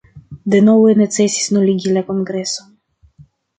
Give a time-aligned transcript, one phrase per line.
[0.53, 2.75] Denove necesis nuligi la kongreson.